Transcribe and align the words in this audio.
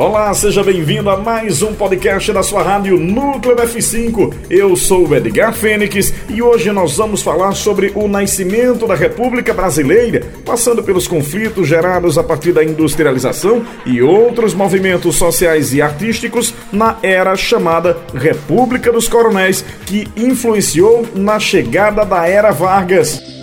Olá, 0.00 0.32
seja 0.32 0.64
bem-vindo 0.64 1.10
a 1.10 1.18
mais 1.18 1.60
um 1.60 1.74
podcast 1.74 2.32
da 2.32 2.42
sua 2.42 2.62
rádio 2.62 2.98
Núcleo 2.98 3.54
F5. 3.54 4.32
Eu 4.48 4.74
sou 4.74 5.06
o 5.06 5.14
Edgar 5.14 5.52
Fênix 5.52 6.14
e 6.26 6.40
hoje 6.40 6.72
nós 6.72 6.96
vamos 6.96 7.20
falar 7.20 7.52
sobre 7.52 7.92
o 7.94 8.08
nascimento 8.08 8.86
da 8.86 8.94
República 8.94 9.52
Brasileira, 9.52 10.26
passando 10.42 10.82
pelos 10.82 11.06
conflitos 11.06 11.68
gerados 11.68 12.16
a 12.16 12.24
partir 12.24 12.52
da 12.52 12.64
industrialização 12.64 13.62
e 13.84 14.00
outros 14.00 14.54
movimentos 14.54 15.16
sociais 15.16 15.74
e 15.74 15.82
artísticos 15.82 16.54
na 16.72 16.96
era 17.02 17.36
chamada 17.36 17.98
República 18.14 18.90
dos 18.90 19.06
Coronéis, 19.06 19.62
que 19.84 20.08
influenciou 20.16 21.06
na 21.14 21.38
chegada 21.38 22.06
da 22.06 22.26
Era 22.26 22.52
Vargas. 22.52 23.39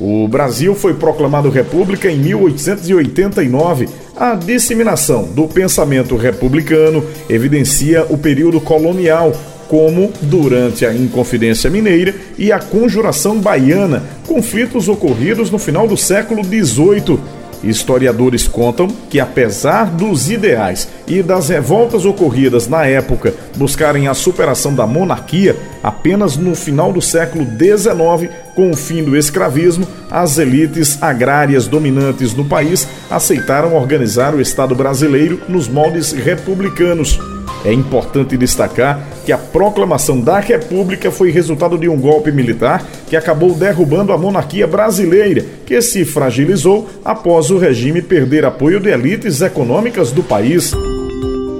O 0.00 0.28
Brasil 0.28 0.74
foi 0.74 0.94
proclamado 0.94 1.48
república 1.48 2.10
em 2.10 2.18
1889. 2.18 3.88
A 4.14 4.34
disseminação 4.34 5.24
do 5.24 5.48
pensamento 5.48 6.16
republicano 6.16 7.04
evidencia 7.28 8.04
o 8.10 8.18
período 8.18 8.60
colonial, 8.60 9.32
como 9.68 10.12
durante 10.22 10.84
a 10.84 10.94
Inconfidência 10.94 11.70
Mineira 11.70 12.14
e 12.38 12.52
a 12.52 12.58
Conjuração 12.58 13.38
Baiana, 13.38 14.02
conflitos 14.26 14.88
ocorridos 14.88 15.50
no 15.50 15.58
final 15.58 15.88
do 15.88 15.96
século 15.96 16.44
XVIII 16.44 17.18
Historiadores 17.62 18.46
contam 18.46 18.88
que, 19.10 19.18
apesar 19.18 19.86
dos 19.86 20.30
ideais 20.30 20.88
e 21.06 21.22
das 21.22 21.48
revoltas 21.48 22.04
ocorridas 22.04 22.68
na 22.68 22.86
época 22.86 23.34
buscarem 23.56 24.08
a 24.08 24.14
superação 24.14 24.74
da 24.74 24.86
monarquia, 24.86 25.56
apenas 25.82 26.36
no 26.36 26.54
final 26.54 26.92
do 26.92 27.00
século 27.00 27.44
XIX, 27.44 28.32
com 28.54 28.70
o 28.70 28.76
fim 28.76 29.02
do 29.02 29.16
escravismo, 29.16 29.86
as 30.10 30.38
elites 30.38 31.02
agrárias 31.02 31.66
dominantes 31.66 32.34
no 32.34 32.44
país 32.44 32.86
aceitaram 33.10 33.74
organizar 33.74 34.34
o 34.34 34.40
Estado 34.40 34.74
brasileiro 34.74 35.40
nos 35.48 35.68
moldes 35.68 36.12
republicanos. 36.12 37.18
É 37.66 37.72
importante 37.72 38.36
destacar 38.36 39.04
que 39.24 39.32
a 39.32 39.36
proclamação 39.36 40.20
da 40.20 40.38
República 40.38 41.10
foi 41.10 41.32
resultado 41.32 41.76
de 41.76 41.88
um 41.88 42.00
golpe 42.00 42.30
militar 42.30 42.86
que 43.08 43.16
acabou 43.16 43.56
derrubando 43.56 44.12
a 44.12 44.18
monarquia 44.18 44.68
brasileira, 44.68 45.44
que 45.66 45.82
se 45.82 46.04
fragilizou 46.04 46.88
após 47.04 47.50
o 47.50 47.58
regime 47.58 48.00
perder 48.00 48.44
apoio 48.44 48.78
de 48.78 48.88
elites 48.88 49.40
econômicas 49.40 50.12
do 50.12 50.22
país. 50.22 50.72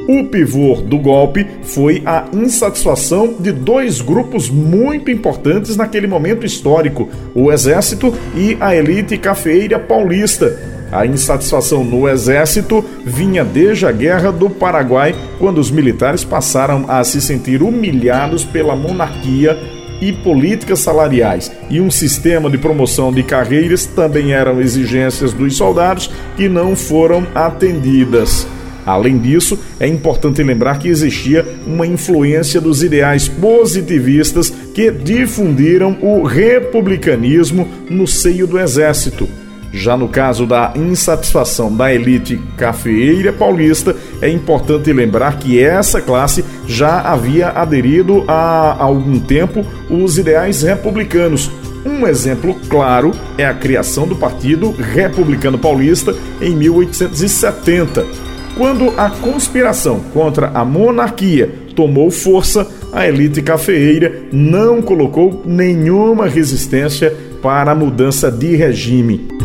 O 0.08 0.28
pivô 0.30 0.76
do 0.76 0.96
golpe 0.96 1.44
foi 1.64 2.00
a 2.06 2.26
insatisfação 2.32 3.34
de 3.40 3.50
dois 3.50 4.00
grupos 4.00 4.48
muito 4.48 5.10
importantes 5.10 5.76
naquele 5.76 6.06
momento 6.06 6.46
histórico: 6.46 7.08
o 7.34 7.50
Exército 7.50 8.14
e 8.36 8.56
a 8.60 8.76
elite 8.76 9.18
cafeeira 9.18 9.80
paulista 9.80 10.75
a 10.90 11.04
insatisfação 11.04 11.84
no 11.84 12.08
exército 12.08 12.84
vinha 13.04 13.44
desde 13.44 13.86
a 13.86 13.92
Guerra 13.92 14.30
do 14.30 14.48
Paraguai, 14.48 15.14
quando 15.38 15.58
os 15.58 15.70
militares 15.70 16.24
passaram 16.24 16.84
a 16.88 17.02
se 17.04 17.20
sentir 17.20 17.62
humilhados 17.62 18.44
pela 18.44 18.76
monarquia 18.76 19.56
e 20.00 20.12
políticas 20.12 20.80
salariais 20.80 21.50
e 21.70 21.80
um 21.80 21.90
sistema 21.90 22.50
de 22.50 22.58
promoção 22.58 23.12
de 23.12 23.22
carreiras 23.22 23.86
também 23.86 24.32
eram 24.32 24.60
exigências 24.60 25.32
dos 25.32 25.56
soldados 25.56 26.10
que 26.36 26.48
não 26.48 26.76
foram 26.76 27.26
atendidas. 27.34 28.46
Além 28.84 29.18
disso, 29.18 29.58
é 29.80 29.88
importante 29.88 30.42
lembrar 30.44 30.78
que 30.78 30.88
existia 30.88 31.44
uma 31.66 31.84
influência 31.84 32.60
dos 32.60 32.84
ideais 32.84 33.26
positivistas 33.26 34.50
que 34.72 34.92
difundiram 34.92 35.98
o 36.00 36.22
republicanismo 36.22 37.66
no 37.90 38.06
seio 38.06 38.46
do 38.46 38.60
exército. 38.60 39.28
Já 39.76 39.94
no 39.94 40.08
caso 40.08 40.46
da 40.46 40.72
insatisfação 40.74 41.70
da 41.76 41.92
elite 41.92 42.40
cafeeira 42.56 43.30
paulista, 43.30 43.94
é 44.22 44.28
importante 44.30 44.90
lembrar 44.90 45.38
que 45.38 45.60
essa 45.60 46.00
classe 46.00 46.42
já 46.66 46.98
havia 47.02 47.50
aderido 47.50 48.24
há 48.26 48.74
algum 48.82 49.20
tempo 49.20 49.62
os 49.90 50.16
ideais 50.16 50.62
republicanos. 50.62 51.50
Um 51.84 52.06
exemplo 52.06 52.56
claro 52.70 53.12
é 53.36 53.44
a 53.44 53.52
criação 53.52 54.08
do 54.08 54.16
Partido 54.16 54.70
Republicano 54.70 55.58
Paulista 55.58 56.16
em 56.40 56.56
1870. 56.56 58.06
Quando 58.56 58.98
a 58.98 59.10
conspiração 59.10 60.00
contra 60.14 60.48
a 60.54 60.64
monarquia 60.64 61.52
tomou 61.76 62.10
força, 62.10 62.66
a 62.94 63.06
elite 63.06 63.42
cafeeira 63.42 64.22
não 64.32 64.80
colocou 64.80 65.42
nenhuma 65.44 66.26
resistência 66.26 67.14
para 67.42 67.72
a 67.72 67.74
mudança 67.74 68.30
de 68.30 68.56
regime. 68.56 69.35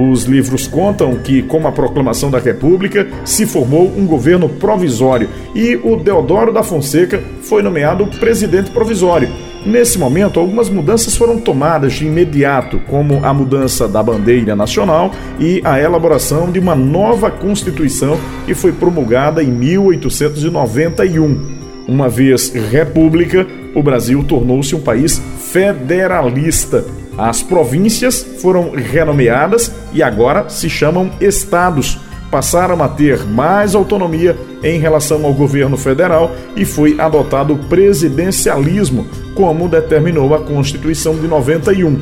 Os 0.00 0.26
livros 0.26 0.68
contam 0.68 1.16
que, 1.16 1.42
com 1.42 1.66
a 1.66 1.72
proclamação 1.72 2.30
da 2.30 2.38
República, 2.38 3.08
se 3.24 3.44
formou 3.44 3.92
um 3.96 4.06
governo 4.06 4.48
provisório 4.48 5.28
e 5.56 5.74
o 5.74 5.96
Deodoro 5.96 6.52
da 6.52 6.62
Fonseca 6.62 7.20
foi 7.42 7.64
nomeado 7.64 8.06
presidente 8.06 8.70
provisório. 8.70 9.28
Nesse 9.66 9.98
momento, 9.98 10.38
algumas 10.38 10.70
mudanças 10.70 11.16
foram 11.16 11.40
tomadas 11.40 11.94
de 11.94 12.06
imediato, 12.06 12.78
como 12.86 13.24
a 13.24 13.34
mudança 13.34 13.88
da 13.88 14.00
bandeira 14.00 14.54
nacional 14.54 15.10
e 15.40 15.60
a 15.64 15.80
elaboração 15.80 16.48
de 16.48 16.60
uma 16.60 16.76
nova 16.76 17.28
Constituição 17.28 18.16
que 18.46 18.54
foi 18.54 18.70
promulgada 18.70 19.42
em 19.42 19.50
1891. 19.50 21.58
Uma 21.88 22.08
vez 22.08 22.50
república, 22.50 23.44
o 23.74 23.82
Brasil 23.82 24.22
tornou-se 24.22 24.76
um 24.76 24.80
país 24.80 25.20
federalista 25.40 26.84
as 27.18 27.42
províncias 27.42 28.24
foram 28.40 28.70
renomeadas 28.70 29.72
e 29.92 30.04
agora 30.04 30.48
se 30.48 30.70
chamam 30.70 31.10
estados. 31.20 31.98
Passaram 32.30 32.80
a 32.82 32.88
ter 32.88 33.26
mais 33.26 33.74
autonomia 33.74 34.36
em 34.62 34.78
relação 34.78 35.24
ao 35.24 35.34
governo 35.34 35.76
federal 35.76 36.30
e 36.54 36.64
foi 36.64 37.00
adotado 37.00 37.54
o 37.54 37.58
presidencialismo, 37.58 39.06
como 39.34 39.68
determinou 39.68 40.32
a 40.34 40.38
Constituição 40.38 41.16
de 41.16 41.26
91. 41.26 41.98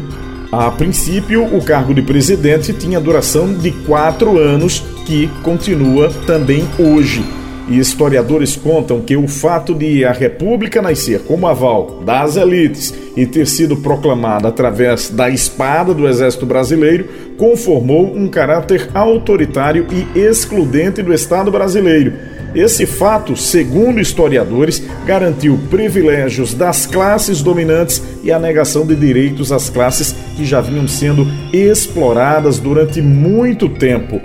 A 0.53 0.71
princípio, 0.71 1.45
o 1.45 1.65
cargo 1.65 1.95
de 1.95 2.03
presidente 2.03 2.73
tinha 2.73 3.01
duração 3.01 3.55
de 3.55 3.71
quatro 3.71 4.39
anos, 4.39 4.83
que 5.07 5.29
continua 5.43 6.11
também 6.27 6.69
hoje. 6.79 7.25
E 7.69 7.79
historiadores 7.79 8.55
contam 8.55 9.01
que 9.01 9.17
o 9.17 9.27
fato 9.27 9.75
de 9.75 10.05
a 10.05 10.13
República 10.13 10.81
nascer 10.81 11.21
como 11.21 11.49
aval 11.49 12.03
das 12.05 12.37
elites 12.37 12.95
e 13.17 13.27
ter 13.27 13.47
sido 13.47 13.77
proclamada 13.79 14.49
através 14.49 15.11
da 15.11 15.29
espada 15.29 15.93
do 15.93 16.07
Exército 16.07 16.47
Brasileiro 16.47 17.09
conformou 17.37 18.15
um 18.15 18.29
caráter 18.29 18.89
autoritário 18.95 19.87
e 19.91 20.19
excludente 20.19 21.03
do 21.03 21.13
Estado 21.13 21.51
brasileiro. 21.51 22.13
Esse 22.55 22.87
fato, 22.87 23.37
segundo 23.37 24.01
historiadores, 24.01 24.83
garantiu 25.05 25.59
privilégios 25.69 26.55
das 26.55 26.87
classes 26.87 27.43
dominantes 27.43 28.03
e 28.23 28.33
a 28.33 28.39
negação 28.39 28.87
de 28.87 28.95
direitos 28.95 29.51
às 29.51 29.69
classes 29.69 30.15
que 30.37 30.45
já 30.45 30.61
vinham 30.61 30.87
sendo 30.87 31.27
exploradas 31.53 32.59
durante 32.59 33.03
muito 33.03 33.69
tempo. 33.69 34.21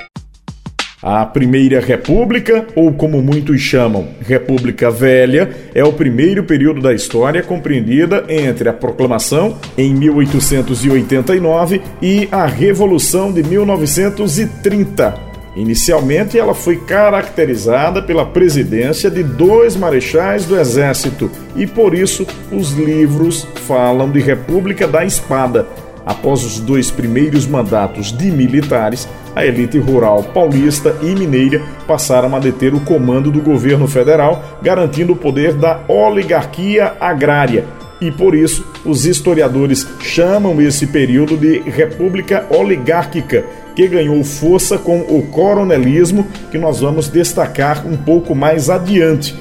A 1.03 1.25
Primeira 1.25 1.79
República, 1.79 2.67
ou 2.75 2.93
como 2.93 3.23
muitos 3.23 3.59
chamam, 3.59 4.09
República 4.21 4.91
Velha, 4.91 5.49
é 5.73 5.83
o 5.83 5.91
primeiro 5.91 6.43
período 6.43 6.79
da 6.79 6.93
história 6.93 7.41
compreendida 7.41 8.23
entre 8.29 8.69
a 8.69 8.73
proclamação 8.73 9.57
em 9.75 9.95
1889 9.95 11.81
e 12.03 12.29
a 12.31 12.45
Revolução 12.45 13.33
de 13.33 13.41
1930. 13.41 15.31
Inicialmente, 15.55 16.37
ela 16.37 16.53
foi 16.53 16.77
caracterizada 16.77 17.99
pela 18.03 18.23
presidência 18.23 19.09
de 19.09 19.23
dois 19.23 19.75
marechais 19.75 20.45
do 20.45 20.55
Exército 20.55 21.31
e, 21.55 21.65
por 21.65 21.95
isso, 21.95 22.27
os 22.51 22.73
livros 22.73 23.47
falam 23.65 24.09
de 24.11 24.19
República 24.19 24.87
da 24.87 25.03
Espada. 25.03 25.67
Após 26.05 26.43
os 26.43 26.59
dois 26.59 26.89
primeiros 26.89 27.45
mandatos 27.45 28.11
de 28.11 28.31
militares, 28.31 29.07
a 29.35 29.45
elite 29.45 29.77
rural 29.77 30.23
paulista 30.23 30.95
e 31.01 31.15
mineira 31.15 31.61
passaram 31.87 32.35
a 32.35 32.39
deter 32.39 32.73
o 32.73 32.79
comando 32.79 33.31
do 33.31 33.41
governo 33.41 33.87
federal, 33.87 34.59
garantindo 34.61 35.13
o 35.13 35.15
poder 35.15 35.53
da 35.53 35.81
oligarquia 35.87 36.93
agrária. 36.99 37.65
E 38.01 38.09
por 38.09 38.33
isso, 38.33 38.65
os 38.83 39.05
historiadores 39.05 39.87
chamam 39.99 40.59
esse 40.59 40.87
período 40.87 41.37
de 41.37 41.59
República 41.59 42.47
Oligárquica, 42.49 43.45
que 43.75 43.87
ganhou 43.87 44.23
força 44.23 44.77
com 44.77 45.01
o 45.01 45.27
coronelismo, 45.27 46.27
que 46.49 46.57
nós 46.57 46.79
vamos 46.79 47.07
destacar 47.07 47.85
um 47.85 47.95
pouco 47.95 48.33
mais 48.33 48.71
adiante. 48.71 49.35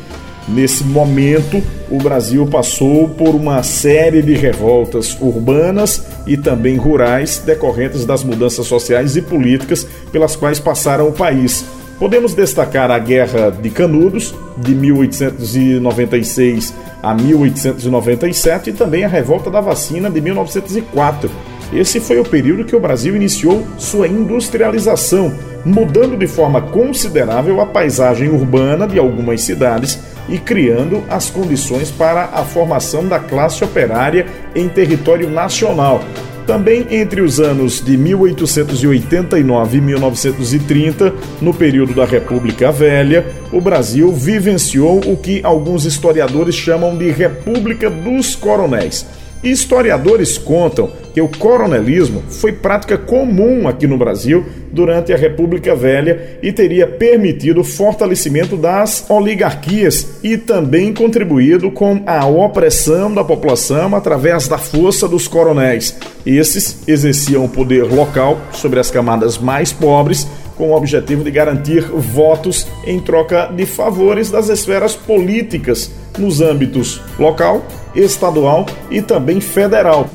Nesse 0.47 0.85
momento, 0.85 1.63
o 1.91 1.99
Brasil 1.99 2.47
passou 2.47 3.09
por 3.09 3.35
uma 3.35 3.63
série 3.65 4.23
de 4.23 4.35
revoltas 4.35 5.17
urbanas 5.21 6.05
e 6.27 6.37
também 6.37 6.77
rurais 6.77 7.43
decorrentes 7.45 8.05
das 8.05 8.23
mudanças 8.23 8.67
sociais 8.67 9.17
e 9.17 9.23
políticas 9.23 9.85
pelas 10.13 10.37
quais 10.37 10.61
passaram 10.61 11.09
o 11.09 11.13
país. 11.13 11.65
Podemos 11.99 12.33
destacar 12.33 12.91
a 12.91 12.99
Guerra 12.99 13.51
de 13.51 13.69
Canudos, 13.69 14.35
de 14.57 14.75
1896 14.75 16.73
a 17.03 17.13
1897, 17.13 18.71
e 18.71 18.73
também 18.73 19.05
a 19.05 19.09
Revolta 19.09 19.51
da 19.51 19.61
Vacina, 19.61 20.09
de 20.09 20.21
1904. 20.21 21.31
esse 21.75 22.01
foi 22.01 22.19
o 22.19 22.25
período 22.25 22.65
que 22.65 22.75
o 22.77 22.81
Brasil 22.81 23.15
iniciou 23.17 23.67
sua 23.77 24.09
industrialização, 24.09 25.35
mudando 25.65 26.17
de 26.17 26.27
forma 26.27 26.63
considerável 26.63 27.61
a 27.61 27.67
paisagem 27.67 28.31
urbana 28.31 28.87
de 28.87 28.99
algumas 28.99 29.43
cidades 29.43 29.99
e 30.29 30.39
criando 30.39 31.03
as 31.09 31.31
condições 31.31 31.91
para 31.91 32.25
a 32.33 32.45
formação 32.45 33.07
da 33.07 33.19
classe 33.19 33.65
operária 33.65 34.27
em 34.55 34.69
território 34.69 35.29
nacional. 35.29 36.03
Também 36.47 36.87
entre 36.91 37.21
os 37.21 37.39
anos 37.39 37.81
de 37.85 37.97
1889 37.97 39.79
e 39.79 39.81
1930, 39.81 41.15
no 41.41 41.55
período 41.55 41.95
da 41.95 42.05
República 42.05 42.73
Velha, 42.73 43.25
o 43.53 43.61
Brasil 43.61 44.13
vivenciou 44.13 44.99
o 45.07 45.17
que 45.17 45.41
alguns 45.45 45.85
historiadores 45.85 46.55
chamam 46.55 46.97
de 46.97 47.11
República 47.11 47.89
dos 47.89 48.35
Coronéis 48.35 49.07
Historiadores 49.43 50.37
contam 50.37 50.91
que 51.15 51.21
o 51.21 51.29
coronelismo 51.29 52.23
foi 52.29 52.53
prática 52.53 52.99
comum 52.99 53.67
aqui 53.67 53.87
no 53.87 53.97
Brasil 53.97 54.45
durante 54.71 55.13
a 55.13 55.17
República 55.17 55.75
Velha 55.75 56.39
e 56.43 56.53
teria 56.53 56.87
permitido 56.87 57.63
o 57.63 57.65
fortalecimento 57.65 58.57
das 58.57 59.07
oligarquias 59.09 60.19
e 60.23 60.37
também 60.37 60.93
contribuído 60.93 61.71
com 61.71 62.03
a 62.07 62.27
opressão 62.27 63.13
da 63.13 63.25
população 63.25 63.97
através 63.97 64.47
da 64.47 64.59
força 64.59 65.09
dos 65.09 65.27
coronéis. 65.27 65.97
Esses 66.25 66.87
exerciam 66.87 67.47
o 67.47 67.49
poder 67.49 67.85
local 67.85 68.39
sobre 68.53 68.79
as 68.79 68.91
camadas 68.91 69.39
mais 69.39 69.73
pobres 69.73 70.29
com 70.55 70.73
o 70.73 70.77
objetivo 70.77 71.25
de 71.25 71.31
garantir 71.31 71.81
votos 71.81 72.67
em 72.87 73.01
troca 73.01 73.47
de 73.47 73.65
favores 73.65 74.31
das 74.31 74.51
esferas 74.51 74.95
políticas 74.95 75.91
nos 76.19 76.43
âmbitos 76.43 77.01
local, 77.19 77.65
estadual 77.95 78.67
e 78.91 79.03
também 79.03 79.41
federal. 79.41 80.09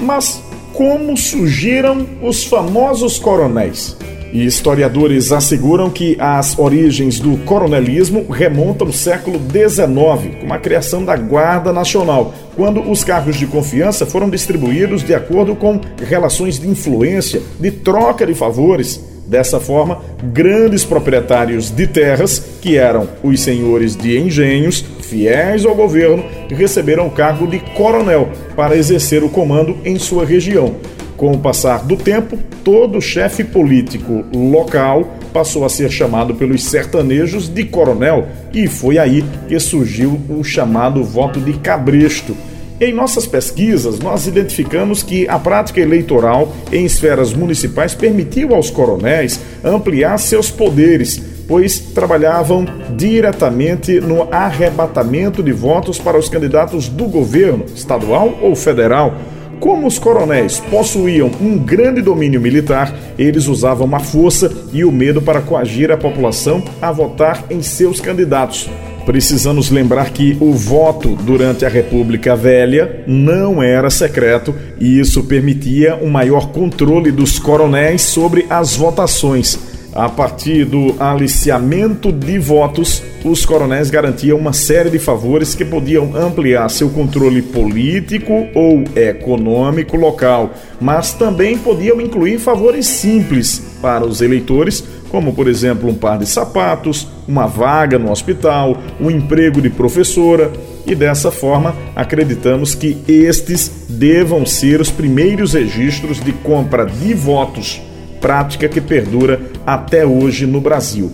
Mas 0.00 0.42
como 0.72 1.16
surgiram 1.16 2.06
os 2.22 2.44
famosos 2.44 3.18
coronéis? 3.18 3.96
E 4.32 4.44
historiadores 4.44 5.30
asseguram 5.30 5.88
que 5.88 6.16
as 6.18 6.58
origens 6.58 7.20
do 7.20 7.36
coronelismo 7.44 8.28
remontam 8.28 8.88
ao 8.88 8.92
século 8.92 9.38
XIX, 9.38 10.40
com 10.40 10.52
a 10.52 10.58
criação 10.58 11.04
da 11.04 11.16
Guarda 11.16 11.72
Nacional, 11.72 12.34
quando 12.56 12.80
os 12.90 13.04
cargos 13.04 13.36
de 13.36 13.46
confiança 13.46 14.04
foram 14.04 14.28
distribuídos 14.28 15.04
de 15.04 15.14
acordo 15.14 15.54
com 15.54 15.80
relações 16.04 16.58
de 16.58 16.68
influência, 16.68 17.40
de 17.60 17.70
troca 17.70 18.26
de 18.26 18.34
favores 18.34 19.13
Dessa 19.26 19.58
forma, 19.58 20.02
grandes 20.22 20.84
proprietários 20.84 21.70
de 21.70 21.86
terras, 21.86 22.38
que 22.60 22.76
eram 22.76 23.08
os 23.22 23.40
senhores 23.40 23.96
de 23.96 24.18
engenhos, 24.18 24.84
fiéis 25.00 25.64
ao 25.64 25.74
governo, 25.74 26.24
receberam 26.50 27.06
o 27.06 27.10
cargo 27.10 27.46
de 27.46 27.58
coronel 27.58 28.28
para 28.54 28.76
exercer 28.76 29.24
o 29.24 29.30
comando 29.30 29.78
em 29.84 29.98
sua 29.98 30.26
região. 30.26 30.74
Com 31.16 31.32
o 31.32 31.38
passar 31.38 31.84
do 31.84 31.96
tempo, 31.96 32.36
todo 32.62 33.00
chefe 33.00 33.44
político 33.44 34.24
local 34.34 35.16
passou 35.32 35.64
a 35.64 35.68
ser 35.68 35.90
chamado 35.90 36.34
pelos 36.34 36.64
sertanejos 36.64 37.48
de 37.48 37.64
coronel, 37.64 38.26
e 38.52 38.66
foi 38.66 38.98
aí 38.98 39.24
que 39.48 39.58
surgiu 39.58 40.20
o 40.28 40.44
chamado 40.44 41.02
voto 41.02 41.40
de 41.40 41.54
cabresto 41.54 42.36
em 42.80 42.92
nossas 42.92 43.24
pesquisas, 43.24 44.00
nós 44.00 44.26
identificamos 44.26 45.02
que 45.02 45.28
a 45.28 45.38
prática 45.38 45.80
eleitoral 45.80 46.52
em 46.72 46.84
esferas 46.84 47.32
municipais 47.32 47.94
permitiu 47.94 48.52
aos 48.52 48.68
coronéis 48.68 49.40
ampliar 49.62 50.18
seus 50.18 50.50
poderes, 50.50 51.22
pois 51.46 51.78
trabalhavam 51.78 52.66
diretamente 52.96 54.00
no 54.00 54.28
arrebatamento 54.32 55.40
de 55.40 55.52
votos 55.52 55.98
para 55.98 56.18
os 56.18 56.28
candidatos 56.28 56.88
do 56.88 57.04
governo, 57.04 57.64
estadual 57.74 58.38
ou 58.42 58.56
federal. 58.56 59.14
Como 59.60 59.86
os 59.86 59.98
coronéis 59.98 60.58
possuíam 60.58 61.30
um 61.40 61.56
grande 61.56 62.02
domínio 62.02 62.40
militar, 62.40 62.92
eles 63.16 63.46
usavam 63.46 63.94
a 63.94 64.00
força 64.00 64.50
e 64.72 64.84
o 64.84 64.90
medo 64.90 65.22
para 65.22 65.40
coagir 65.40 65.92
a 65.92 65.96
população 65.96 66.62
a 66.82 66.90
votar 66.90 67.44
em 67.48 67.62
seus 67.62 68.00
candidatos. 68.00 68.68
Precisamos 69.06 69.70
lembrar 69.70 70.10
que 70.10 70.36
o 70.40 70.52
voto 70.52 71.14
durante 71.14 71.66
a 71.66 71.68
República 71.68 72.34
Velha 72.34 73.04
não 73.06 73.62
era 73.62 73.90
secreto 73.90 74.54
e 74.80 74.98
isso 74.98 75.24
permitia 75.24 75.94
um 75.96 76.08
maior 76.08 76.48
controle 76.52 77.12
dos 77.12 77.38
coronéis 77.38 78.00
sobre 78.00 78.46
as 78.48 78.74
votações. 78.76 79.58
A 79.94 80.08
partir 80.08 80.64
do 80.64 80.96
aliciamento 80.98 82.10
de 82.10 82.36
votos, 82.38 83.00
os 83.24 83.46
coronéis 83.46 83.90
garantiam 83.90 84.36
uma 84.36 84.52
série 84.52 84.90
de 84.90 84.98
favores 84.98 85.54
que 85.54 85.64
podiam 85.64 86.16
ampliar 86.16 86.68
seu 86.68 86.88
controle 86.88 87.42
político 87.42 88.48
ou 88.54 88.82
econômico 88.96 89.96
local, 89.96 90.52
mas 90.80 91.12
também 91.12 91.56
podiam 91.56 92.00
incluir 92.00 92.38
favores 92.40 92.86
simples 92.86 93.62
para 93.80 94.04
os 94.04 94.20
eleitores 94.20 94.82
como 95.14 95.32
por 95.32 95.46
exemplo 95.46 95.88
um 95.88 95.94
par 95.94 96.18
de 96.18 96.26
sapatos, 96.26 97.06
uma 97.28 97.46
vaga 97.46 98.00
no 98.00 98.10
hospital, 98.10 98.76
um 99.00 99.08
emprego 99.08 99.62
de 99.62 99.70
professora, 99.70 100.50
e 100.84 100.92
dessa 100.92 101.30
forma 101.30 101.72
acreditamos 101.94 102.74
que 102.74 102.98
estes 103.06 103.86
devam 103.88 104.44
ser 104.44 104.80
os 104.80 104.90
primeiros 104.90 105.52
registros 105.52 106.18
de 106.18 106.32
compra 106.32 106.84
de 106.84 107.14
votos, 107.14 107.80
prática 108.20 108.68
que 108.68 108.80
perdura 108.80 109.40
até 109.64 110.04
hoje 110.04 110.46
no 110.46 110.60
Brasil. 110.60 111.12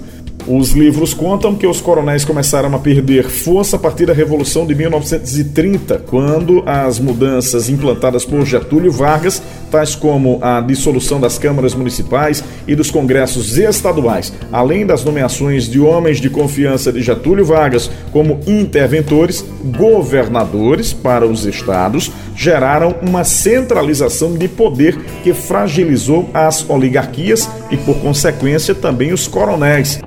Os 0.53 0.73
livros 0.73 1.15
contam 1.15 1.55
que 1.55 1.65
os 1.65 1.81
coronéis 1.81 2.25
começaram 2.25 2.75
a 2.75 2.79
perder 2.81 3.31
força 3.31 3.77
a 3.77 3.79
partir 3.79 4.05
da 4.05 4.13
Revolução 4.13 4.67
de 4.67 4.75
1930, 4.75 6.03
quando 6.09 6.65
as 6.67 6.99
mudanças 6.99 7.69
implantadas 7.69 8.25
por 8.25 8.45
Getúlio 8.45 8.91
Vargas, 8.91 9.41
tais 9.71 9.95
como 9.95 10.41
a 10.43 10.61
dissolução 10.61 11.21
das 11.21 11.39
câmaras 11.39 11.73
municipais 11.73 12.43
e 12.67 12.75
dos 12.75 12.91
congressos 12.91 13.59
estaduais, 13.59 14.33
além 14.51 14.85
das 14.85 15.05
nomeações 15.05 15.69
de 15.69 15.79
homens 15.79 16.21
de 16.21 16.29
confiança 16.29 16.93
de 16.93 17.01
Getúlio 17.01 17.45
Vargas 17.45 17.89
como 18.11 18.41
interventores, 18.45 19.45
governadores 19.79 20.93
para 20.93 21.25
os 21.25 21.47
estados, 21.47 22.11
geraram 22.35 22.97
uma 23.03 23.23
centralização 23.23 24.37
de 24.37 24.49
poder 24.49 24.99
que 25.23 25.33
fragilizou 25.33 26.29
as 26.35 26.69
oligarquias 26.69 27.49
e, 27.71 27.77
por 27.77 27.99
consequência, 27.99 28.75
também 28.75 29.13
os 29.13 29.29
coronéis. 29.29 30.01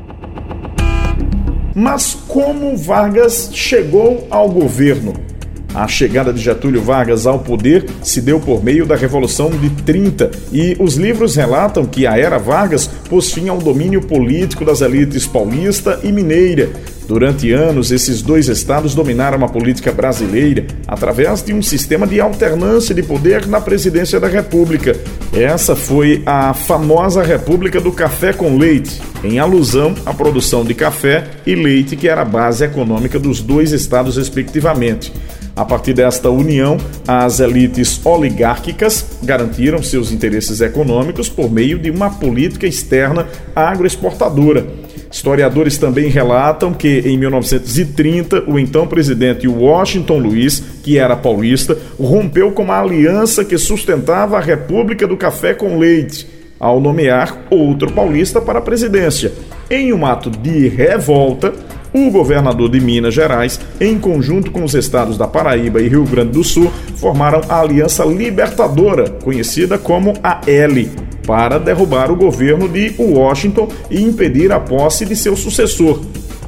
Mas 1.75 2.16
como 2.28 2.78
Vargas 2.78 3.50
chegou 3.54 4.28
ao 4.30 4.50
governo? 4.50 5.14
A 5.74 5.88
chegada 5.88 6.31
de 6.31 6.40
Getúlio 6.40 6.84
Vargas 6.84 7.25
ao 7.25 7.40
poder 7.40 7.86
se 8.04 8.22
deu 8.22 8.40
por 8.40 8.64
meio 8.64 8.86
da 8.86 8.96
Revolução 8.96 9.50
de 9.50 9.72
30 9.72 10.30
e 10.52 10.78
os 10.80 10.95
livros 10.95 11.36
relatam 11.36 11.83
que 11.83 12.06
a 12.06 12.16
era 12.16 12.38
Vargas 12.38 12.86
pôs 13.09 13.31
fim 13.31 13.50
ao 13.50 13.57
domínio 13.57 14.00
político 14.00 14.64
das 14.64 14.81
elites 14.81 15.26
paulista 15.26 16.00
e 16.04 16.12
mineira, 16.12 16.69
Durante 17.07 17.52
anos, 17.52 17.92
esses 17.92 18.22
dois 18.22 18.48
estados 18.48 18.95
dominaram 18.95 19.44
a 19.44 19.50
política 19.50 19.92
brasileira 19.92 20.66
através 20.88 21.44
de 21.44 21.54
um 21.54 21.62
sistema 21.62 22.07
de 22.07 22.22
alternância 22.22 22.95
de 22.95 23.04
poder 23.04 23.45
na 23.45 23.60
presidência 23.60 24.19
da 24.19 24.28
República. 24.28 24.95
Essa 25.33 25.76
foi 25.76 26.24
a 26.26 26.54
famosa 26.54 27.22
República 27.22 27.81
do 27.81 27.92
Café 27.92 28.31
com 28.31 28.57
Leite, 28.57 29.02
em 29.24 29.38
alusão 29.38 29.94
à 30.06 30.14
produção 30.14 30.64
de 30.64 30.74
café 30.74 31.26
e 31.45 31.56
leite, 31.56 31.95
que 31.95 32.07
era 32.07 32.22
a 32.22 32.26
base 32.26 32.64
econômica 32.64 33.19
dos 33.19 33.42
dois 33.42 33.72
estados, 33.72 34.18
respectivamente. 34.18 35.12
A 35.56 35.64
partir 35.64 35.94
desta 35.94 36.31
união, 36.31 36.78
as 37.07 37.40
elites 37.40 38.04
oligárquicas 38.04 39.06
garantiram 39.22 39.83
seus 39.83 40.12
interesses 40.12 40.62
econômicos 40.62 41.30
por 41.30 41.52
meio 41.52 41.78
de 41.78 41.92
uma 41.92 42.10
política 42.10 42.66
externa 42.66 43.28
agroexportadora. 43.56 44.66
Historiadores 45.14 45.78
também 45.78 46.10
relatam 46.10 46.74
que 46.74 47.04
em 47.06 47.16
1930 47.20 48.46
o 48.48 48.58
então 48.58 48.88
presidente 48.88 49.48
Washington 49.48 50.18
Luiz, 50.18 50.60
que 50.82 50.98
era 50.98 51.16
paulista, 51.16 51.78
rompeu 52.00 52.52
com 52.52 52.64
uma 52.64 52.80
aliança 52.80 53.46
que 53.46 53.56
sustentava 53.56 54.38
a 54.38 54.42
República 54.42 55.06
do 55.06 55.16
Café 55.16 55.54
com 55.54 55.78
Leite, 55.78 56.28
ao 56.60 56.82
nomear 56.82 57.46
outro 57.52 57.92
paulista 57.92 58.42
para 58.42 58.58
a 58.58 58.62
presidência. 58.62 59.32
Em 59.70 59.94
um 59.94 60.04
ato 60.04 60.32
de 60.32 60.68
revolta, 60.68 61.54
o 61.94 62.10
governador 62.10 62.68
de 62.72 62.80
Minas 62.80 63.14
Gerais, 63.14 63.60
em 63.80 64.00
conjunto 64.00 64.50
com 64.50 64.64
os 64.64 64.74
estados 64.74 65.16
da 65.16 65.28
Paraíba 65.28 65.80
e 65.80 65.90
Rio 65.90 66.06
Grande 66.06 66.32
do 66.32 66.44
Sul, 66.44 66.72
formaram 66.96 67.42
a 67.48 67.60
Aliança 67.60 68.04
Libertadora, 68.04 69.12
conhecida 69.24 69.78
como 69.78 70.14
a 70.24 70.42
L, 70.48 70.90
para 71.25 71.59
derrubar 71.59 72.11
o 72.11 72.15
governo 72.15 72.68
de 72.68 72.94
Washington 72.97 73.68
e 73.89 74.01
impedir 74.01 74.51
a 74.51 74.59
posse 74.59 75.06
de 75.06 75.15
seu 75.15 75.35
sucessor. 75.35 76.01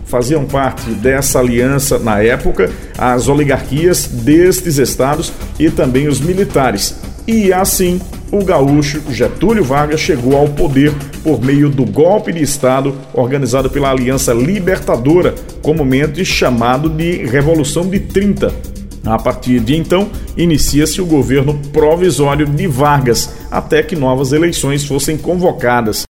Faziam 0.05 0.45
parte 0.45 0.91
dessa 0.91 1.39
aliança, 1.39 1.97
na 1.97 2.21
época, 2.21 2.69
as 2.97 3.27
oligarquias 3.27 4.07
destes 4.07 4.77
estados 4.77 5.33
e 5.59 5.69
também 5.69 6.07
os 6.07 6.19
militares. 6.19 6.95
E 7.27 7.51
assim, 7.51 7.99
o 8.31 8.43
gaúcho 8.43 9.01
Getúlio 9.09 9.63
Vargas 9.63 9.99
chegou 9.99 10.37
ao 10.37 10.47
poder 10.47 10.93
por 11.23 11.41
meio 11.43 11.69
do 11.69 11.85
golpe 11.85 12.31
de 12.31 12.43
Estado 12.43 12.95
organizado 13.13 13.69
pela 13.69 13.89
Aliança 13.89 14.33
Libertadora, 14.33 15.33
comumente 15.61 16.23
chamado 16.23 16.87
de 16.87 17.25
Revolução 17.25 17.89
de 17.89 17.99
30. 17.99 18.53
A 19.05 19.19
partir 19.19 19.59
de 19.59 19.75
então, 19.75 20.09
inicia-se 20.35 20.99
o 21.01 21.05
governo 21.05 21.59
provisório 21.71 22.45
de 22.47 22.65
Vargas, 22.67 23.35
até 23.51 23.83
que 23.83 23.95
novas 23.95 24.31
eleições 24.31 24.83
fossem 24.83 25.17
convocadas. 25.17 26.03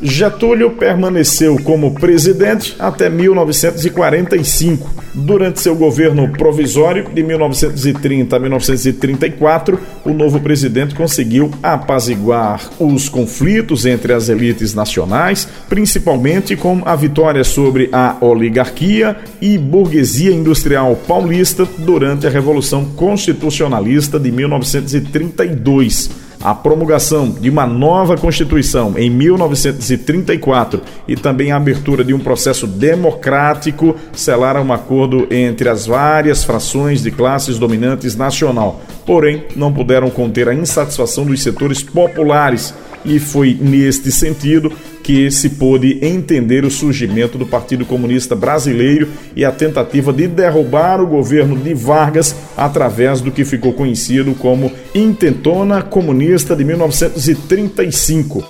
Getúlio 0.00 0.70
permaneceu 0.70 1.56
como 1.64 1.92
presidente 1.92 2.76
até 2.78 3.10
1945. 3.10 4.88
Durante 5.12 5.60
seu 5.60 5.74
governo 5.74 6.28
provisório, 6.34 7.10
de 7.12 7.20
1930 7.20 8.36
a 8.36 8.38
1934, 8.38 9.80
o 10.04 10.10
novo 10.10 10.38
presidente 10.38 10.94
conseguiu 10.94 11.50
apaziguar 11.60 12.70
os 12.78 13.08
conflitos 13.08 13.86
entre 13.86 14.12
as 14.12 14.28
elites 14.28 14.72
nacionais, 14.72 15.48
principalmente 15.68 16.54
com 16.54 16.80
a 16.84 16.94
vitória 16.94 17.42
sobre 17.42 17.88
a 17.90 18.16
oligarquia 18.20 19.16
e 19.40 19.58
burguesia 19.58 20.30
industrial 20.30 20.94
paulista 21.08 21.66
durante 21.76 22.24
a 22.24 22.30
Revolução 22.30 22.84
Constitucionalista 22.84 24.20
de 24.20 24.30
1932 24.30 26.27
a 26.40 26.54
promulgação 26.54 27.30
de 27.30 27.50
uma 27.50 27.66
nova 27.66 28.16
Constituição 28.16 28.94
em 28.96 29.10
1934 29.10 30.80
e 31.06 31.16
também 31.16 31.50
a 31.50 31.56
abertura 31.56 32.04
de 32.04 32.14
um 32.14 32.18
processo 32.18 32.66
democrático 32.66 33.96
selaram 34.12 34.62
um 34.62 34.72
acordo 34.72 35.26
entre 35.30 35.68
as 35.68 35.86
várias 35.86 36.44
frações 36.44 37.02
de 37.02 37.10
classes 37.10 37.58
dominantes 37.58 38.14
nacional. 38.14 38.80
Porém, 39.04 39.44
não 39.56 39.72
puderam 39.72 40.10
conter 40.10 40.48
a 40.48 40.54
insatisfação 40.54 41.24
dos 41.24 41.42
setores 41.42 41.82
populares 41.82 42.74
e 43.04 43.18
foi 43.18 43.56
neste 43.60 44.12
sentido 44.12 44.72
que 45.08 45.30
se 45.30 45.48
pôde 45.48 45.98
entender 46.02 46.66
o 46.66 46.70
surgimento 46.70 47.38
do 47.38 47.46
Partido 47.46 47.86
Comunista 47.86 48.36
Brasileiro 48.36 49.08
e 49.34 49.42
a 49.42 49.50
tentativa 49.50 50.12
de 50.12 50.28
derrubar 50.28 51.00
o 51.00 51.06
governo 51.06 51.56
de 51.56 51.72
Vargas 51.72 52.36
através 52.54 53.22
do 53.22 53.30
que 53.30 53.42
ficou 53.42 53.72
conhecido 53.72 54.34
como 54.34 54.70
Intentona 54.94 55.80
Comunista 55.80 56.54
de 56.54 56.62
1935. 56.62 58.46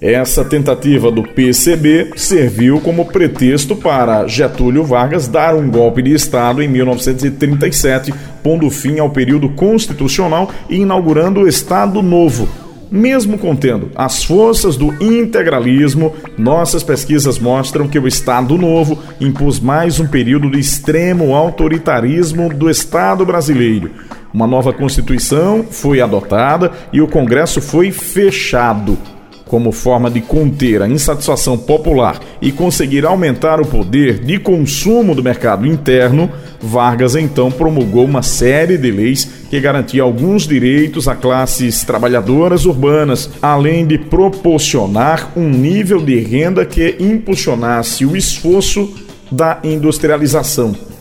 Essa 0.00 0.42
tentativa 0.42 1.10
do 1.10 1.22
PCB 1.22 2.12
serviu 2.16 2.80
como 2.80 3.04
pretexto 3.04 3.76
para 3.76 4.26
Getúlio 4.26 4.84
Vargas 4.84 5.28
dar 5.28 5.54
um 5.54 5.70
golpe 5.70 6.00
de 6.00 6.14
Estado 6.14 6.62
em 6.62 6.68
1937, 6.68 8.14
pondo 8.42 8.70
fim 8.70 9.00
ao 9.00 9.10
período 9.10 9.50
constitucional 9.50 10.50
e 10.70 10.76
inaugurando 10.76 11.40
o 11.40 11.48
Estado 11.48 12.02
Novo, 12.02 12.48
mesmo 12.90 13.38
contendo 13.38 13.90
as 13.94 14.22
forças 14.22 14.76
do 14.76 14.92
integralismo, 15.02 16.14
nossas 16.38 16.82
pesquisas 16.82 17.38
mostram 17.38 17.88
que 17.88 17.98
o 17.98 18.06
Estado 18.06 18.56
Novo 18.56 18.98
impôs 19.20 19.58
mais 19.58 19.98
um 19.98 20.06
período 20.06 20.50
de 20.50 20.58
extremo 20.58 21.34
autoritarismo 21.34 22.52
do 22.52 22.70
Estado 22.70 23.24
brasileiro. 23.24 23.90
Uma 24.32 24.46
nova 24.46 24.72
Constituição 24.72 25.64
foi 25.70 26.00
adotada 26.00 26.72
e 26.92 27.00
o 27.00 27.08
Congresso 27.08 27.60
foi 27.60 27.90
fechado 27.90 28.98
como 29.46 29.70
forma 29.70 30.10
de 30.10 30.20
conter 30.20 30.82
a 30.82 30.88
insatisfação 30.88 31.56
popular 31.56 32.20
e 32.42 32.50
conseguir 32.50 33.06
aumentar 33.06 33.60
o 33.60 33.66
poder 33.66 34.18
de 34.18 34.38
consumo 34.38 35.14
do 35.14 35.22
mercado 35.22 35.66
interno, 35.66 36.30
Vargas 36.60 37.14
então 37.14 37.50
promulgou 37.50 38.04
uma 38.04 38.22
série 38.22 38.76
de 38.76 38.90
leis 38.90 39.24
que 39.48 39.60
garantia 39.60 40.02
alguns 40.02 40.46
direitos 40.46 41.06
a 41.06 41.14
classes 41.14 41.84
trabalhadoras 41.84 42.66
urbanas, 42.66 43.30
além 43.40 43.86
de 43.86 43.98
proporcionar 43.98 45.32
um 45.36 45.48
nível 45.48 46.00
de 46.00 46.18
renda 46.18 46.64
que 46.64 46.96
impulsionasse 46.98 48.04
o 48.04 48.16
esforço 48.16 48.92
da 49.30 49.60
industrialização. 49.62 50.95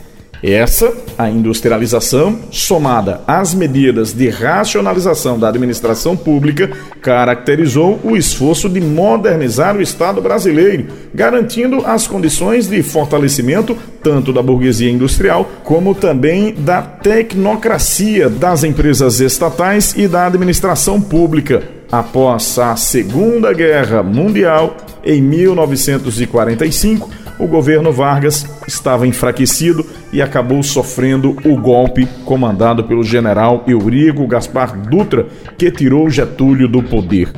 Essa, 0.47 0.93
a 1.17 1.27
industrialização, 1.27 2.37
somada 2.51 3.21
às 3.25 3.55
medidas 3.55 4.13
de 4.13 4.29
racionalização 4.29 5.39
da 5.39 5.49
administração 5.49 6.15
pública, 6.15 6.69
caracterizou 7.01 7.99
o 8.03 8.15
esforço 8.15 8.69
de 8.69 8.79
modernizar 8.79 9.75
o 9.75 9.81
Estado 9.81 10.21
brasileiro, 10.21 10.85
garantindo 11.15 11.81
as 11.83 12.05
condições 12.05 12.67
de 12.67 12.83
fortalecimento 12.83 13.75
tanto 14.03 14.31
da 14.31 14.43
burguesia 14.43 14.91
industrial 14.91 15.49
como 15.63 15.95
também 15.95 16.53
da 16.53 16.79
tecnocracia 16.79 18.29
das 18.29 18.63
empresas 18.63 19.19
estatais 19.19 19.95
e 19.97 20.07
da 20.07 20.27
administração 20.27 21.01
pública. 21.01 21.63
Após 21.91 22.59
a 22.59 22.75
Segunda 22.75 23.51
Guerra 23.51 24.03
Mundial, 24.03 24.77
em 25.03 25.23
1945, 25.23 27.09
o 27.39 27.47
governo 27.47 27.91
Vargas 27.91 28.45
estava 28.67 29.07
enfraquecido 29.07 29.85
e 30.11 30.21
acabou 30.21 30.61
sofrendo 30.63 31.35
o 31.45 31.57
golpe 31.57 32.07
comandado 32.25 32.83
pelo 32.83 33.03
general 33.03 33.63
Eurico 33.67 34.27
Gaspar 34.27 34.77
Dutra, 34.89 35.27
que 35.57 35.71
tirou 35.71 36.09
Getúlio 36.09 36.67
do 36.67 36.81
poder. 36.81 37.31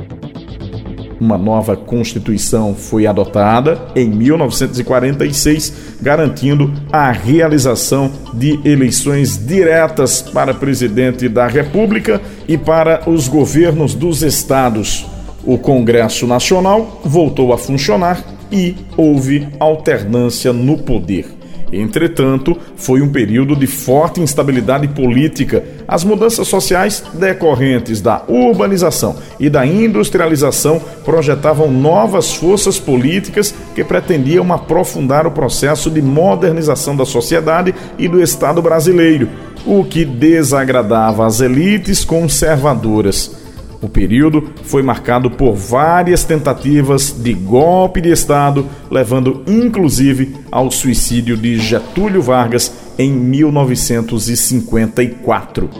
Uma 1.20 1.36
nova 1.36 1.76
Constituição 1.76 2.74
foi 2.76 3.06
adotada 3.06 3.78
em 3.96 4.08
1946, 4.08 5.96
garantindo 6.00 6.72
a 6.92 7.10
realização 7.10 8.12
de 8.32 8.60
eleições 8.64 9.36
diretas 9.36 10.22
para 10.22 10.54
presidente 10.54 11.28
da 11.28 11.48
República 11.48 12.20
e 12.46 12.56
para 12.56 13.02
os 13.10 13.26
governos 13.26 13.94
dos 13.94 14.22
estados. 14.22 15.06
O 15.44 15.58
Congresso 15.58 16.26
Nacional 16.26 17.00
voltou 17.04 17.52
a 17.52 17.58
funcionar 17.58 18.37
e 18.50 18.74
houve 18.96 19.48
alternância 19.58 20.52
no 20.52 20.78
poder. 20.78 21.38
Entretanto, 21.72 22.56
foi 22.76 23.02
um 23.02 23.10
período 23.10 23.54
de 23.54 23.66
forte 23.66 24.20
instabilidade 24.20 24.88
política. 24.88 25.62
As 25.86 26.02
mudanças 26.02 26.48
sociais 26.48 27.02
decorrentes 27.12 28.00
da 28.00 28.22
urbanização 28.26 29.16
e 29.38 29.50
da 29.50 29.66
industrialização 29.66 30.80
projetavam 31.04 31.70
novas 31.70 32.34
forças 32.34 32.78
políticas 32.78 33.54
que 33.74 33.84
pretendiam 33.84 34.50
aprofundar 34.52 35.26
o 35.26 35.30
processo 35.30 35.90
de 35.90 36.00
modernização 36.00 36.96
da 36.96 37.04
sociedade 37.04 37.74
e 37.98 38.08
do 38.08 38.22
Estado 38.22 38.62
brasileiro, 38.62 39.28
o 39.66 39.84
que 39.84 40.04
desagradava 40.04 41.26
as 41.26 41.40
elites 41.40 42.04
conservadoras. 42.04 43.47
O 43.80 43.88
período 43.88 44.50
foi 44.64 44.82
marcado 44.82 45.30
por 45.30 45.54
várias 45.54 46.24
tentativas 46.24 47.12
de 47.12 47.32
golpe 47.32 48.00
de 48.00 48.10
Estado, 48.10 48.66
levando 48.90 49.44
inclusive 49.46 50.34
ao 50.50 50.68
suicídio 50.70 51.36
de 51.36 51.58
Getúlio 51.58 52.20
Vargas 52.20 52.72
em 52.98 53.12
1954. 53.12 55.70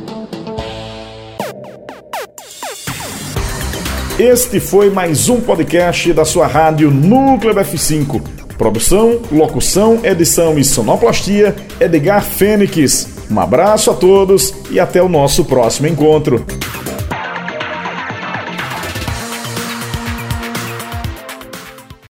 Este 4.17 4.61
foi 4.61 4.91
mais 4.91 5.29
um 5.29 5.41
podcast 5.41 6.13
da 6.13 6.25
sua 6.25 6.47
rádio 6.47 6.89
Núcleo 6.91 7.55
F5. 7.55 8.23
Produção, 8.57 9.21
locução, 9.31 10.01
edição 10.05 10.59
e 10.59 10.65
sonoplastia 10.65 11.55
Edgar 11.81 12.25
Fênix. 12.25 13.09
Um 13.31 13.39
abraço 13.41 13.91
a 13.91 13.95
todos 13.95 14.55
e 14.71 14.81
até 14.81 15.03
o 15.03 15.09
nosso 15.09 15.45
próximo 15.45 15.87
encontro. 15.87 16.45